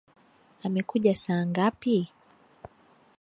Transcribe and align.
Amekuja 0.65 1.13
saa 1.23 1.43
ngapi? 1.49 1.97